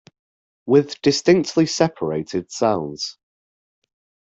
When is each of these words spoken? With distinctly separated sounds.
With 0.65 0.99
distinctly 1.03 1.67
separated 1.67 2.51
sounds. 2.51 3.19